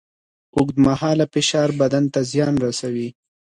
اوږدمهاله 0.57 1.25
فشار 1.33 1.69
بدن 1.79 2.03
ته 2.13 2.19
زیان 2.31 2.55
رسوي. 2.65 3.07